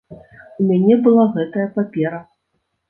[0.63, 2.25] У мяне была гэтая папера.